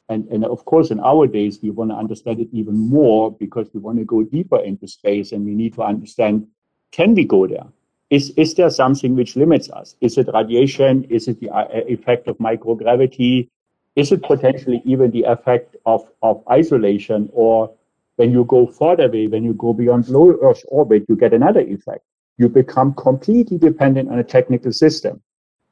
And, 0.09 0.27
and 0.29 0.45
of 0.45 0.65
course, 0.65 0.89
in 0.89 1.00
our 1.00 1.27
days, 1.27 1.59
we 1.62 1.69
want 1.69 1.91
to 1.91 1.95
understand 1.95 2.39
it 2.39 2.47
even 2.51 2.75
more 2.75 3.31
because 3.31 3.67
we 3.74 3.79
want 3.79 4.00
to 4.00 4.05
go 4.05 4.24
deeper 4.24 4.59
into 4.59 4.88
space 4.88 5.31
and 5.31 5.45
we 5.45 5.53
need 5.53 5.74
to 5.75 5.83
understand 5.83 6.47
can 6.91 7.13
we 7.13 7.25
go 7.25 7.45
there? 7.45 7.67
Is, 8.09 8.29
is 8.38 8.53
there 8.55 8.69
something 8.69 9.15
which 9.15 9.36
limits 9.36 9.69
us? 9.69 9.97
Is 10.00 10.17
it 10.17 10.29
radiation? 10.33 11.03
Is 11.09 11.27
it 11.27 11.41
the 11.41 11.50
uh, 11.50 11.67
effect 11.88 12.29
of 12.29 12.38
microgravity? 12.38 13.50
Is 13.97 14.13
it 14.13 14.24
potentially 14.24 14.81
even 14.86 15.12
the 15.12 15.24
effect 15.24 15.75
of, 15.86 16.07
of 16.21 16.41
isolation 16.50 17.29
or 17.33 17.74
when 18.17 18.31
you 18.31 18.43
go 18.45 18.67
further 18.67 19.05
away, 19.05 19.27
when 19.27 19.43
you 19.43 19.53
go 19.53 19.74
beyond 19.74 20.09
low 20.09 20.38
Earth 20.41 20.63
orbit, 20.67 21.05
you 21.07 21.15
get 21.15 21.33
another 21.33 21.62
effect. 21.62 22.03
You 22.38 22.50
become 22.50 22.93
completely 22.95 23.57
dependent 23.57 24.09
on 24.12 24.19
a 24.19 24.24
technical 24.24 24.71
system. 24.71 25.21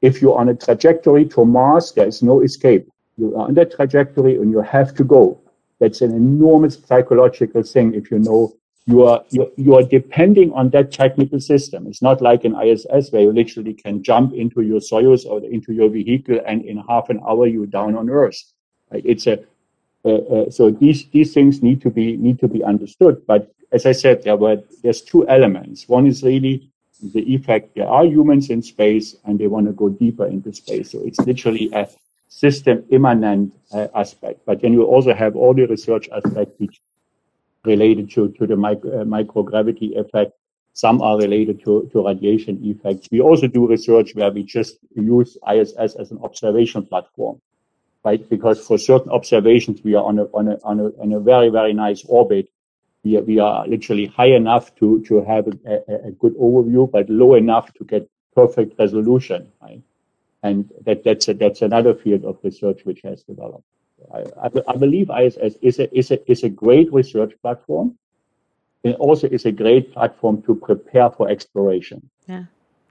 If 0.01 0.21
you're 0.21 0.37
on 0.37 0.49
a 0.49 0.55
trajectory 0.55 1.25
to 1.25 1.45
Mars, 1.45 1.91
there 1.91 2.07
is 2.07 2.23
no 2.23 2.41
escape. 2.41 2.87
You 3.17 3.35
are 3.35 3.47
on 3.47 3.53
that 3.55 3.75
trajectory 3.75 4.35
and 4.35 4.51
you 4.51 4.61
have 4.61 4.93
to 4.95 5.03
go. 5.03 5.41
That's 5.79 6.01
an 6.01 6.13
enormous 6.13 6.77
psychological 6.85 7.63
thing 7.63 7.93
if 7.93 8.11
you 8.11 8.19
know 8.19 8.53
you 8.87 9.03
are 9.03 9.23
you, 9.31 9.51
you 9.57 9.75
are 9.75 9.83
depending 9.83 10.53
on 10.53 10.69
that 10.69 10.91
technical 10.91 11.39
system. 11.39 11.87
It's 11.87 12.03
not 12.03 12.21
like 12.21 12.45
an 12.45 12.55
ISS 12.55 13.11
where 13.11 13.23
you 13.23 13.31
literally 13.31 13.73
can 13.73 14.03
jump 14.03 14.33
into 14.33 14.61
your 14.61 14.79
Soyuz 14.79 15.25
or 15.25 15.43
into 15.43 15.73
your 15.73 15.89
vehicle 15.89 16.39
and 16.45 16.63
in 16.63 16.77
half 16.87 17.09
an 17.09 17.19
hour 17.27 17.47
you're 17.47 17.65
down 17.65 17.95
on 17.95 18.09
Earth. 18.09 18.41
It's 18.91 19.25
a 19.25 19.39
so 20.51 20.69
these 20.69 21.09
these 21.09 21.33
things 21.33 21.63
need 21.63 21.81
to 21.81 21.89
be 21.89 22.17
need 22.17 22.39
to 22.39 22.47
be 22.47 22.63
understood. 22.63 23.25
But 23.25 23.51
as 23.71 23.85
I 23.85 23.91
said, 23.91 24.23
there 24.23 24.35
were 24.35 24.61
there's 24.83 25.01
two 25.01 25.27
elements. 25.27 25.89
One 25.89 26.05
is 26.05 26.23
really 26.23 26.69
the 27.01 27.21
effect. 27.33 27.75
There 27.75 27.87
are 27.87 28.05
humans 28.05 28.49
in 28.49 28.61
space, 28.61 29.15
and 29.25 29.39
they 29.39 29.47
want 29.47 29.65
to 29.67 29.73
go 29.73 29.89
deeper 29.89 30.27
into 30.27 30.53
space. 30.53 30.91
So 30.91 31.01
it's 31.03 31.19
literally 31.19 31.69
a 31.73 31.89
system 32.29 32.85
immanent 32.89 33.53
uh, 33.71 33.87
aspect. 33.95 34.41
But 34.45 34.61
then 34.61 34.73
you 34.73 34.83
also 34.83 35.13
have 35.13 35.35
all 35.35 35.53
the 35.53 35.65
research 35.65 36.07
aspects 36.09 36.59
which 36.59 36.81
related 37.63 38.11
to 38.11 38.29
to 38.37 38.45
the 38.45 38.55
micro, 38.55 39.01
uh, 39.01 39.05
microgravity 39.05 39.97
effect. 39.97 40.33
Some 40.73 41.01
are 41.01 41.17
related 41.17 41.63
to, 41.63 41.89
to 41.93 42.05
radiation 42.05 42.59
effects. 42.61 43.07
We 43.09 43.21
also 43.21 43.47
do 43.47 43.65
research 43.65 44.13
where 44.13 44.29
we 44.29 44.43
just 44.43 44.77
use 44.93 45.37
ISS 45.49 45.95
as 45.95 46.11
an 46.11 46.19
observation 46.21 46.85
platform 46.85 47.39
right? 48.05 48.29
Because 48.29 48.65
for 48.65 48.77
certain 48.77 49.11
observations, 49.11 49.83
we 49.83 49.95
are 49.95 50.03
on 50.03 50.19
a, 50.19 50.23
on 50.25 50.47
a, 50.47 50.57
on 50.63 50.79
a, 50.79 50.85
on 51.01 51.11
a 51.11 51.19
very, 51.19 51.49
very 51.49 51.73
nice 51.73 52.05
orbit. 52.05 52.47
We 53.03 53.17
are, 53.17 53.21
we 53.21 53.39
are 53.39 53.67
literally 53.67 54.05
high 54.05 54.33
enough 54.41 54.73
to, 54.75 55.03
to 55.07 55.23
have 55.23 55.47
a, 55.47 56.07
a 56.07 56.11
good 56.11 56.35
overview, 56.37 56.89
but 56.89 57.09
low 57.09 57.33
enough 57.33 57.73
to 57.73 57.83
get 57.83 58.07
perfect 58.35 58.77
resolution, 58.79 59.51
right? 59.61 59.81
And 60.43 60.71
that, 60.85 61.03
that's 61.03 61.27
a, 61.27 61.33
that's 61.33 61.63
another 61.63 61.95
field 61.95 62.23
of 62.23 62.37
research 62.43 62.85
which 62.85 63.01
has 63.01 63.23
developed. 63.23 63.65
I, 64.13 64.19
I, 64.43 64.49
I 64.67 64.75
believe 64.77 65.09
ISS 65.09 65.55
is 65.61 65.79
a, 65.79 65.97
is 65.97 66.11
a, 66.11 66.31
is 66.31 66.43
a 66.43 66.49
great 66.49 66.93
research 66.93 67.33
platform. 67.41 67.97
It 68.83 68.95
also 68.97 69.27
is 69.27 69.45
a 69.45 69.51
great 69.51 69.91
platform 69.93 70.43
to 70.43 70.53
prepare 70.53 71.09
for 71.09 71.27
exploration. 71.27 72.07
Yeah, 72.27 72.43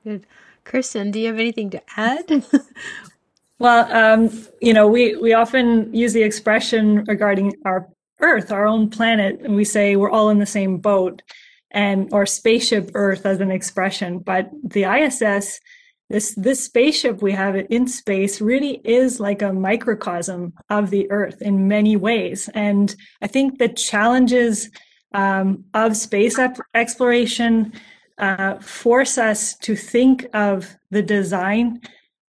good. 0.03 0.27
Kirsten, 0.65 1.13
do 1.13 1.21
you 1.21 1.29
have 1.29 1.39
anything 1.39 1.71
to 1.71 1.83
add? 1.97 2.45
Well, 3.59 3.91
um, 3.93 4.47
you 4.61 4.75
know, 4.75 4.89
we, 4.89 5.17
we 5.17 5.33
often 5.33 5.95
use 5.95 6.13
the 6.13 6.23
expression 6.23 7.05
regarding 7.05 7.55
our 7.65 7.89
Earth, 8.21 8.53
our 8.53 8.67
own 8.67 8.91
planet, 8.91 9.41
and 9.43 9.55
we 9.55 9.65
say 9.65 9.97
we're 9.97 10.11
all 10.11 10.31
in 10.31 10.39
the 10.39 10.47
same 10.47 10.79
boat, 10.79 11.23
and 11.71 12.09
or 12.13 12.27
spaceship 12.27 12.91
Earth 12.95 13.27
as 13.27 13.41
an 13.41 13.51
expression. 13.51 14.19
But 14.19 14.51
the 14.63 14.85
ISS, 14.85 15.61
this 16.09 16.35
this 16.37 16.65
spaceship 16.65 17.23
we 17.23 17.33
have 17.33 17.57
in 17.57 17.87
space, 17.87 18.41
really 18.41 18.81
is 18.85 19.21
like 19.21 19.43
a 19.43 19.53
microcosm 19.53 20.53
of 20.71 20.91
the 20.91 21.11
Earth 21.11 21.43
in 21.43 21.69
many 21.69 21.97
ways. 21.97 22.49
And 22.55 22.95
I 23.21 23.27
think 23.27 23.59
the 23.59 23.69
challenges 23.69 24.71
um, 25.13 25.65
of 25.75 25.97
space 25.97 26.39
exploration 26.75 27.73
uh, 28.19 28.55
force 28.61 29.19
us 29.19 29.57
to 29.59 29.75
think 29.75 30.27
of 30.33 30.77
the 30.91 31.03
design 31.03 31.81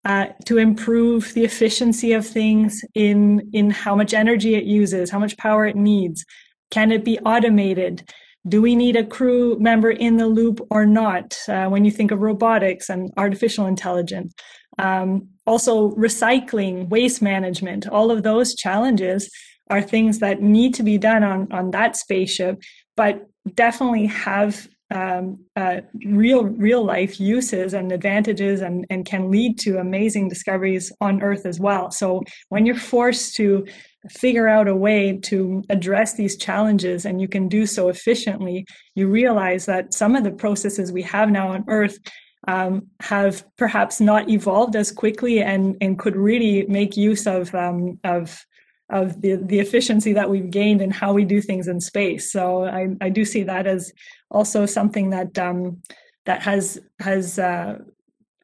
uh, 0.07 0.27
to 0.45 0.57
improve 0.57 1.35
the 1.35 1.45
efficiency 1.45 2.13
of 2.13 2.25
things 2.25 2.85
in 2.95 3.51
in 3.53 3.71
how 3.71 3.97
much 3.97 4.15
energy 4.15 4.55
it 4.55 4.63
uses, 4.63 5.11
how 5.11 5.19
much 5.19 5.37
power 5.37 5.67
it 5.67 5.75
needs. 5.75 6.25
Can 6.71 6.93
it 6.93 7.05
be 7.05 7.19
automated? 7.21 8.09
Do 8.47 8.63
we 8.63 8.77
need 8.77 8.95
a 8.95 9.05
crew 9.05 9.59
member 9.59 9.91
in 9.91 10.17
the 10.17 10.29
loop 10.29 10.65
or 10.71 10.87
not? 10.87 11.37
Uh, 11.49 11.67
when 11.67 11.85
you 11.85 11.91
think 11.91 12.13
of 12.13 12.21
robotics 12.21 12.89
and 12.89 13.13
artificial 13.17 13.67
intelligence, 13.67 14.33
um, 14.79 15.29
also 15.45 15.91
recycling, 15.97 16.89
waste 16.89 17.21
management, 17.21 17.89
all 17.89 18.13
of 18.13 18.23
those 18.23 18.55
challenges 18.55 19.29
are 19.71 19.83
things 19.83 20.21
that 20.21 20.41
need 20.41 20.73
to 20.75 20.85
be 20.85 20.99
done 20.99 21.25
on 21.25 21.53
on 21.53 21.73
that 21.73 21.97
spaceship, 21.97 22.63
but 22.97 23.27
definitely 23.57 24.07
have 24.07 24.69
um, 24.95 25.41
uh, 25.57 25.81
real 26.05 26.45
real 26.45 26.85
life 26.85 27.19
uses 27.19 27.75
and 27.75 27.91
advantages 27.91 28.61
and, 28.61 28.87
and 28.89 29.05
can 29.05 29.31
lead 29.31 29.59
to 29.59 29.79
amazing 29.79 30.29
discoveries 30.29 30.93
on 31.01 31.23
earth 31.23 31.45
as 31.45 31.59
well. 31.59 31.91
So 31.91 32.23
when 32.51 32.67
you're 32.67 32.77
forced 32.77 33.35
to 33.37 33.67
figure 34.11 34.49
out 34.49 34.69
a 34.69 34.77
way 34.77 35.19
to 35.21 35.65
address 35.69 36.15
these 36.15 36.37
challenges 36.37 37.05
and 37.05 37.21
you 37.21 37.27
can 37.27 37.49
do 37.49 37.67
so 37.67 37.89
efficiently 37.89 38.65
you 38.95 39.09
realize 39.09 39.67
that 39.67 39.93
some 39.93 40.15
of 40.15 40.23
the 40.23 40.31
processes 40.31 40.93
we 40.93 41.03
have 41.03 41.29
now 41.29 41.49
on 41.49 41.65
earth 41.67 41.99
um, 42.47 42.87
have 43.01 43.45
perhaps 43.57 44.01
not 44.01 44.29
evolved 44.29 44.77
as 44.77 44.93
quickly 44.93 45.43
and, 45.43 45.77
and 45.81 45.99
could 45.99 46.17
really 46.17 46.65
make 46.67 46.97
use 46.97 47.27
of 47.27 47.53
um, 47.55 47.99
of 48.05 48.45
of 48.89 49.21
the, 49.21 49.37
the 49.37 49.59
efficiency 49.59 50.13
that 50.13 50.31
we've 50.31 50.51
gained 50.51 50.81
and 50.81 50.93
how 50.93 51.13
we 51.13 51.25
do 51.25 51.41
things 51.41 51.69
in 51.69 51.81
space. 51.81 52.31
So 52.31 52.65
I, 52.65 52.89
I 53.01 53.09
do 53.09 53.25
see 53.25 53.43
that 53.43 53.67
as 53.67 53.93
also 54.31 54.67
something 54.67 55.11
that 55.11 55.39
um, 55.39 55.83
that 56.25 56.43
has 56.43 56.79
has 57.01 57.39
uh, 57.39 57.79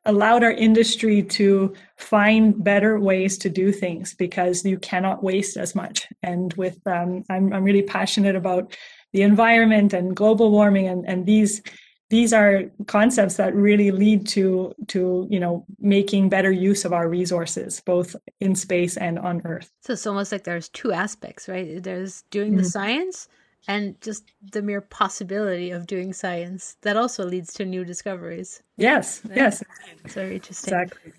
allowed 0.04 0.42
our 0.42 0.50
industry 0.50 1.22
to 1.22 1.74
find 1.96 2.62
better 2.62 2.98
ways 2.98 3.38
to 3.38 3.48
do 3.48 3.70
things 3.70 4.14
because 4.14 4.64
you 4.64 4.78
cannot 4.78 5.22
waste 5.22 5.56
as 5.56 5.74
much. 5.74 6.08
And 6.22 6.52
with 6.54 6.78
um, 6.86 7.24
I'm 7.30 7.52
I'm 7.52 7.64
really 7.64 7.82
passionate 7.82 8.36
about 8.36 8.76
the 9.12 9.22
environment 9.22 9.92
and 9.92 10.16
global 10.16 10.50
warming 10.50 10.88
and 10.88 11.04
and 11.06 11.24
these 11.24 11.62
these 12.12 12.34
are 12.34 12.64
concepts 12.88 13.36
that 13.36 13.54
really 13.54 13.90
lead 13.90 14.26
to 14.26 14.74
to 14.86 15.26
you 15.30 15.40
know 15.40 15.64
making 15.80 16.28
better 16.28 16.52
use 16.52 16.84
of 16.84 16.92
our 16.92 17.08
resources 17.08 17.80
both 17.86 18.14
in 18.38 18.54
space 18.54 18.98
and 18.98 19.18
on 19.18 19.40
earth. 19.46 19.72
So 19.80 19.94
it's 19.94 20.06
almost 20.06 20.30
like 20.30 20.44
there's 20.44 20.68
two 20.68 20.92
aspects 20.92 21.48
right? 21.48 21.82
There's 21.82 22.22
doing 22.30 22.50
mm-hmm. 22.50 22.58
the 22.58 22.64
science 22.64 23.28
and 23.66 23.98
just 24.02 24.24
the 24.52 24.60
mere 24.60 24.82
possibility 24.82 25.70
of 25.70 25.86
doing 25.86 26.12
science 26.12 26.76
that 26.82 26.98
also 26.98 27.24
leads 27.24 27.54
to 27.54 27.64
new 27.64 27.82
discoveries. 27.82 28.62
Yes 28.76 29.22
right? 29.26 29.36
yes. 29.38 29.62
It's 30.04 30.14
very 30.14 30.34
interesting. 30.34 30.74
Exactly. 30.74 31.12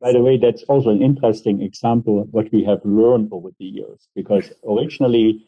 By 0.00 0.10
the 0.10 0.22
way 0.26 0.38
that's 0.38 0.64
also 0.64 0.90
an 0.90 1.02
interesting 1.02 1.62
example 1.62 2.20
of 2.20 2.26
what 2.32 2.52
we 2.52 2.64
have 2.64 2.80
learned 2.84 3.28
over 3.30 3.50
the 3.60 3.64
years 3.64 4.08
because 4.16 4.50
originally 4.68 5.46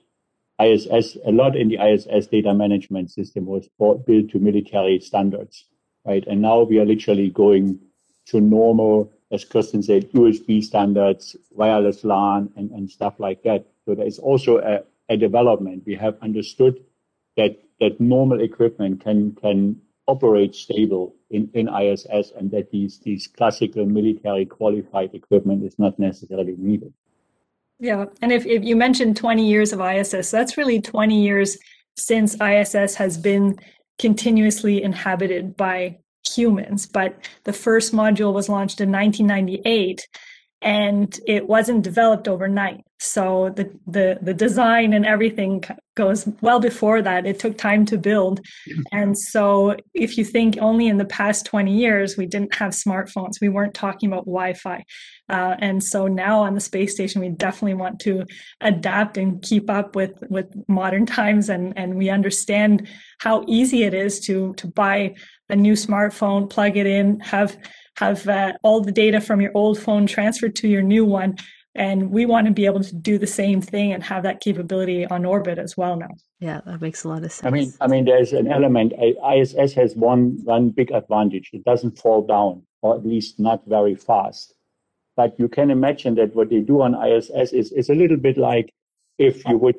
ISS, 0.67 1.17
a 1.27 1.33
lot 1.33 1.57
in 1.57 1.69
the 1.69 1.79
ISS 1.79 2.27
data 2.29 2.55
management 2.55 3.11
system 3.11 3.47
was 3.47 3.69
built 3.79 4.31
to 4.31 4.39
military 4.39 5.01
standards, 5.01 5.65
right? 6.05 6.25
And 6.27 6.43
now 6.43 6.63
we 6.63 6.79
are 6.79 6.85
literally 6.85 7.31
going 7.31 7.79
to 8.27 8.41
normal, 8.41 9.13
as 9.31 9.45
Kirsten 9.45 9.83
said, 9.83 10.11
USB 10.13 10.63
standards, 10.63 11.37
wireless 11.51 12.05
LAN, 12.05 12.51
and, 12.57 12.71
and 12.71 12.91
stuff 12.91 13.15
like 13.19 13.43
that. 13.43 13.67
So 13.85 13.95
there 13.95 14.07
is 14.07 14.19
also 14.19 14.59
a, 14.59 14.83
a 15.09 15.17
development. 15.17 15.85
We 15.87 15.95
have 15.97 16.17
understood 16.23 16.83
that 17.37 17.59
that 17.81 18.01
normal 18.01 18.41
equipment 18.41 19.03
can 19.03 19.35
can 19.35 19.81
operate 20.07 20.55
stable 20.55 21.15
in, 21.31 21.51
in 21.55 21.69
ISS 21.69 22.33
and 22.37 22.51
that 22.51 22.71
these 22.71 22.99
these 23.01 23.27
classical 23.27 23.87
military 23.87 24.47
qualified 24.47 25.15
equipment 25.15 25.65
is 25.65 25.79
not 25.79 25.99
necessarily 25.99 26.55
needed. 26.57 26.93
Yeah, 27.79 28.07
and 28.23 28.33
if, 28.33 28.47
if 28.47 28.63
you 28.63 28.77
mentioned 28.77 29.17
20 29.17 29.47
years 29.47 29.73
of 29.73 29.81
ISS, 29.81 30.31
that's 30.31 30.57
really 30.57 30.81
20 30.81 31.23
years 31.23 31.59
since 31.97 32.41
ISS 32.41 32.95
has 32.95 33.19
been 33.19 33.59
continuously 33.99 34.83
inhabited 34.83 35.57
by 35.57 35.99
humans. 36.29 36.87
But 36.87 37.17
the 37.45 37.53
first 37.53 37.93
module 37.93 38.33
was 38.33 38.49
launched 38.49 38.81
in 38.81 38.91
1998 38.91 40.09
and 40.63 41.19
it 41.27 41.47
wasn't 41.47 41.83
developed 41.83 42.27
overnight. 42.27 42.81
So 43.05 43.53
the, 43.55 43.71
the, 43.87 44.19
the 44.23 44.35
design 44.35 44.93
and 44.95 45.05
everything 45.05 45.63
goes 45.95 46.27
well 46.41 46.59
before 46.59 47.03
that. 47.03 47.27
It 47.27 47.39
took 47.39 47.57
time 47.59 47.85
to 47.87 47.99
build. 47.99 48.41
And 48.93 49.19
so 49.19 49.77
if 49.93 50.17
you 50.17 50.25
think 50.25 50.57
only 50.61 50.87
in 50.87 50.99
the 50.99 51.05
past 51.05 51.47
20 51.47 51.73
years, 51.73 52.17
we 52.17 52.27
didn't 52.27 52.55
have 52.55 52.73
smartphones, 52.73 53.41
we 53.41 53.49
weren't 53.49 53.75
talking 53.75 54.09
about 54.09 54.25
Wi 54.25 54.55
Fi. 54.55 54.85
Uh, 55.29 55.57
and 55.59 55.83
so 55.83 56.07
now 56.07 56.41
on 56.41 56.55
the 56.55 56.61
space 56.61 56.93
station, 56.93 57.21
we 57.21 57.29
definitely 57.29 57.75
want 57.75 57.99
to 58.01 58.25
adapt 58.61 59.17
and 59.17 59.43
keep 59.43 59.69
up 59.69 59.97
with, 59.97 60.23
with 60.31 60.55
modern 60.69 61.07
times. 61.21 61.49
And, 61.49 61.77
and 61.77 61.97
we 61.97 62.09
understand 62.09 62.89
how 63.19 63.45
easy 63.47 63.83
it 63.83 63.95
is 63.95 64.21
to, 64.21 64.55
to 64.55 64.67
buy 64.67 65.15
a 65.49 65.57
new 65.57 65.75
smartphone, 65.75 66.49
plug 66.49 66.77
it 66.77 66.87
in, 66.87 67.21
have 67.21 67.57
have 67.97 68.27
uh, 68.29 68.53
all 68.63 68.81
the 68.81 68.93
data 68.93 69.21
from 69.21 69.41
your 69.41 69.53
old 69.55 69.79
phone 69.79 70.07
transferred 70.07 70.57
to 70.57 70.69
your 70.69 70.83
new 70.83 71.05
one. 71.05 71.37
And 71.75 72.11
we 72.11 72.25
want 72.25 72.47
to 72.47 72.53
be 72.53 72.67
able 72.67 72.85
to 72.85 72.95
do 72.95 73.19
the 73.19 73.27
same 73.27 73.61
thing 73.61 73.93
and 73.93 74.03
have 74.05 74.23
that 74.23 74.41
capability 74.41 75.07
on 75.07 75.25
orbit 75.25 75.59
as 75.59 75.77
well 75.77 75.97
now. 75.97 76.11
Yeah, 76.39 76.61
that 76.67 76.81
makes 76.81 77.03
a 77.03 77.09
lot 77.09 77.25
of 77.25 77.33
sense. 77.33 77.47
I 77.47 77.51
mean, 77.51 77.73
I 77.81 77.87
mean, 77.89 78.05
there's 78.05 78.33
an 78.33 78.47
element. 78.47 78.93
ISS 78.99 79.73
has 79.75 79.97
one 79.97 80.39
one 80.45 80.71
big 80.71 80.93
advantage. 80.93 81.51
It 81.53 81.65
doesn't 81.65 81.99
fall 81.99 82.27
down, 82.27 82.63
or 82.83 82.95
at 82.97 83.05
least 83.05 83.41
not 83.41 83.63
very 83.67 83.97
fast. 83.97 84.55
But 85.17 85.39
you 85.39 85.49
can 85.49 85.71
imagine 85.71 86.15
that 86.17 86.35
what 86.35 86.51
they 86.51 86.61
do 86.61 86.83
on 86.83 86.95
ISS 86.95 87.53
is 87.53 87.73
is 87.73 87.91
a 87.91 87.95
little 87.95 88.19
bit 88.19 88.39
like 88.39 88.73
if 89.19 89.45
you 89.49 89.59
would 89.59 89.77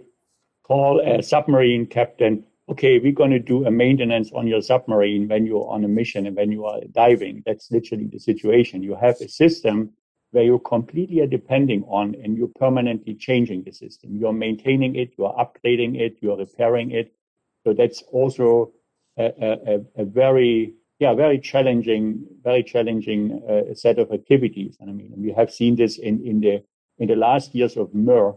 call 0.63 0.99
a 0.99 1.23
submarine 1.23 1.85
captain 1.85 2.45
okay, 2.69 2.99
we're 2.99 3.11
going 3.11 3.31
to 3.31 3.39
do 3.39 3.65
a 3.65 3.71
maintenance 3.71 4.31
on 4.33 4.47
your 4.47 4.61
submarine 4.61 5.27
when 5.27 5.45
you're 5.45 5.69
on 5.69 5.83
a 5.85 5.87
mission 5.87 6.25
and 6.25 6.35
when 6.35 6.51
you 6.51 6.65
are 6.65 6.81
diving. 6.91 7.43
That's 7.45 7.69
literally 7.71 8.07
the 8.07 8.19
situation. 8.19 8.81
You 8.81 8.95
have 8.95 9.15
a 9.21 9.27
system 9.27 9.91
where 10.35 10.43
you 10.43 10.59
completely 10.59 11.21
are 11.21 11.27
depending 11.27 11.81
on 11.83 12.13
and 12.21 12.37
you're 12.37 12.51
permanently 12.59 13.15
changing 13.15 13.63
the 13.63 13.71
system. 13.71 14.17
You're 14.17 14.33
maintaining 14.33 14.97
it, 14.97 15.13
you're 15.17 15.33
upgrading 15.33 15.97
it, 15.97 16.17
you're 16.19 16.35
repairing 16.35 16.91
it. 16.91 17.13
So 17.63 17.73
that's 17.73 18.03
also 18.11 18.73
a, 19.17 19.31
a, 19.41 20.01
a 20.01 20.03
very, 20.03 20.73
yeah, 20.99 21.13
very 21.13 21.39
challenging, 21.39 22.25
very 22.43 22.63
challenging 22.63 23.41
uh, 23.49 23.73
set 23.75 23.97
of 23.97 24.11
activities. 24.11 24.75
And 24.81 24.89
I 24.89 24.93
mean, 24.93 25.13
we 25.15 25.31
have 25.31 25.53
seen 25.53 25.77
this 25.77 25.97
in, 25.97 26.21
in 26.27 26.41
the, 26.41 26.61
in 26.99 27.07
the 27.07 27.15
last 27.15 27.55
years 27.55 27.77
of 27.77 27.95
Mir 27.95 28.33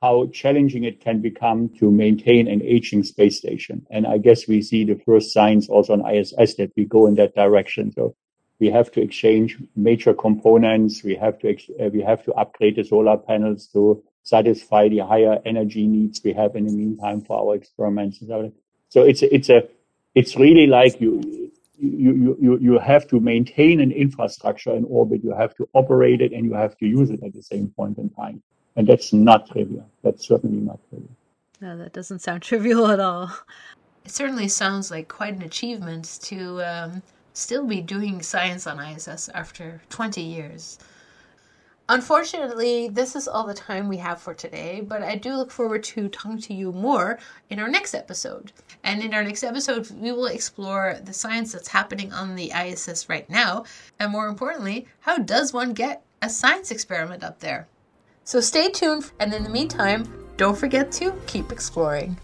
how 0.00 0.26
challenging 0.32 0.84
it 0.84 1.00
can 1.00 1.20
become 1.20 1.68
to 1.78 1.90
maintain 1.90 2.48
an 2.48 2.62
aging 2.62 3.02
space 3.02 3.36
station. 3.36 3.86
And 3.90 4.06
I 4.06 4.16
guess 4.16 4.48
we 4.48 4.62
see 4.62 4.84
the 4.84 5.00
first 5.06 5.32
signs 5.32 5.68
also 5.68 5.92
on 5.92 6.14
ISS 6.14 6.54
that 6.56 6.72
we 6.74 6.86
go 6.86 7.06
in 7.06 7.16
that 7.16 7.34
direction. 7.34 7.92
So 7.92 8.14
we 8.60 8.68
have 8.70 8.90
to 8.92 9.02
exchange 9.02 9.58
major 9.76 10.14
components. 10.14 11.02
We 11.02 11.14
have 11.16 11.38
to 11.40 11.56
uh, 11.80 11.88
we 11.88 12.02
have 12.02 12.24
to 12.24 12.32
upgrade 12.34 12.76
the 12.76 12.84
solar 12.84 13.16
panels 13.16 13.66
to 13.68 14.02
satisfy 14.22 14.88
the 14.88 14.98
higher 14.98 15.38
energy 15.44 15.86
needs 15.86 16.20
we 16.24 16.32
have 16.32 16.56
in 16.56 16.66
the 16.66 16.72
meantime 16.72 17.20
for 17.20 17.38
our 17.38 17.54
experiments. 17.54 18.20
So 18.88 19.02
it's 19.02 19.22
it's 19.22 19.48
a 19.48 19.68
it's 20.14 20.36
really 20.36 20.66
like 20.66 21.00
you 21.00 21.50
you 21.78 22.36
you 22.40 22.58
you 22.60 22.78
have 22.78 23.08
to 23.08 23.20
maintain 23.20 23.80
an 23.80 23.90
infrastructure 23.90 24.74
in 24.74 24.84
orbit. 24.84 25.22
You 25.24 25.34
have 25.34 25.54
to 25.56 25.68
operate 25.72 26.20
it 26.20 26.32
and 26.32 26.44
you 26.44 26.54
have 26.54 26.76
to 26.78 26.86
use 26.86 27.10
it 27.10 27.22
at 27.22 27.34
the 27.34 27.42
same 27.42 27.68
point 27.76 27.98
in 27.98 28.10
time. 28.10 28.42
And 28.76 28.86
that's 28.86 29.12
not 29.12 29.48
trivial. 29.50 29.88
That's 30.02 30.26
certainly 30.26 30.58
not 30.58 30.80
trivial. 30.88 31.10
No, 31.60 31.76
that 31.76 31.92
doesn't 31.92 32.20
sound 32.20 32.42
trivial 32.50 32.90
at 32.90 33.00
all. 33.00 33.30
It 34.04 34.10
certainly 34.10 34.48
sounds 34.48 34.90
like 34.90 35.08
quite 35.08 35.34
an 35.34 35.42
achievement 35.42 36.18
to 36.22 36.62
um, 36.62 37.02
still 37.34 37.66
be 37.66 37.82
doing 37.82 38.22
science 38.22 38.66
on 38.66 38.80
ISS 38.80 39.28
after 39.28 39.82
20 39.90 40.22
years. 40.22 40.78
Unfortunately, 41.86 42.88
this 42.88 43.14
is 43.14 43.28
all 43.28 43.46
the 43.46 43.52
time 43.52 43.88
we 43.88 43.98
have 43.98 44.18
for 44.18 44.32
today, 44.32 44.80
but 44.80 45.02
I 45.02 45.16
do 45.16 45.34
look 45.34 45.50
forward 45.50 45.84
to 45.84 46.08
talking 46.08 46.38
to 46.40 46.54
you 46.54 46.72
more 46.72 47.18
in 47.50 47.58
our 47.58 47.68
next 47.68 47.94
episode. 47.94 48.52
And 48.82 49.02
in 49.02 49.12
our 49.12 49.22
next 49.22 49.44
episode, 49.44 49.90
we 49.90 50.10
will 50.10 50.26
explore 50.26 50.98
the 51.04 51.12
science 51.12 51.52
that's 51.52 51.68
happening 51.68 52.10
on 52.10 52.36
the 52.36 52.52
ISS 52.52 53.10
right 53.10 53.28
now, 53.28 53.64
and 54.00 54.10
more 54.10 54.28
importantly, 54.28 54.86
how 55.00 55.18
does 55.18 55.52
one 55.52 55.74
get 55.74 56.02
a 56.22 56.30
science 56.30 56.70
experiment 56.70 57.22
up 57.22 57.40
there? 57.40 57.68
So 58.24 58.40
stay 58.40 58.70
tuned, 58.70 59.10
and 59.20 59.34
in 59.34 59.42
the 59.42 59.50
meantime, 59.50 60.10
don't 60.38 60.56
forget 60.56 60.90
to 60.92 61.12
keep 61.26 61.52
exploring. 61.52 62.16